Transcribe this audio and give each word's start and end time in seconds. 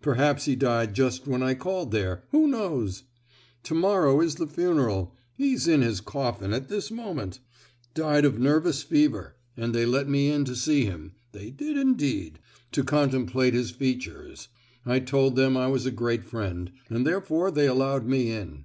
Perhaps 0.00 0.46
he 0.46 0.56
died 0.56 0.94
just 0.94 1.26
when 1.26 1.42
I 1.42 1.52
called 1.52 1.90
there—who 1.90 2.48
knows? 2.48 3.02
To 3.64 3.74
morrow 3.74 4.22
is 4.22 4.36
the 4.36 4.46
funeral! 4.46 5.14
he's 5.36 5.68
in 5.68 5.82
his 5.82 6.00
coffin 6.00 6.54
at 6.54 6.70
this 6.70 6.90
moment! 6.90 7.40
Died 7.92 8.24
of 8.24 8.38
nervous 8.38 8.82
fever; 8.82 9.36
and 9.58 9.74
they 9.74 9.84
let 9.84 10.08
me 10.08 10.30
in 10.30 10.46
to 10.46 10.56
see 10.56 10.86
him—they 10.86 11.50
did 11.50 11.76
indeed!—to 11.76 12.82
contemplate 12.84 13.52
his 13.52 13.72
features! 13.72 14.48
I 14.86 15.00
told 15.00 15.36
them 15.36 15.54
I 15.54 15.66
was 15.66 15.84
a 15.84 15.90
great 15.90 16.24
friend—and 16.24 17.06
therefore 17.06 17.50
they 17.50 17.66
allowed 17.66 18.06
me 18.06 18.30
in! 18.32 18.64